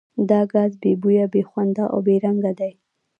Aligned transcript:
دا 0.29 0.41
ګاز 0.51 0.71
بې 0.81 0.91
بویه، 1.01 1.25
بې 1.33 1.41
خونده 1.49 1.83
او 1.93 1.99
بې 2.05 2.15
رنګه 2.25 2.51
دی. 2.59 2.71